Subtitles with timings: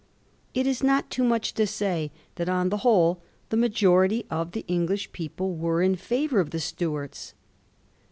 [0.55, 4.65] It is not too much to say that on the whole the majority of the
[4.67, 7.35] English people were in favour of the Stuarts.